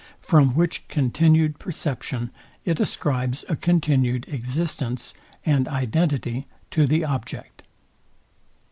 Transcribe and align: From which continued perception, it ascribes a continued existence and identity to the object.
From 0.21 0.55
which 0.55 0.87
continued 0.87 1.59
perception, 1.59 2.31
it 2.65 2.79
ascribes 2.79 3.45
a 3.47 3.55
continued 3.55 4.25
existence 4.29 5.13
and 5.45 5.67
identity 5.67 6.47
to 6.71 6.87
the 6.87 7.05
object. 7.05 7.61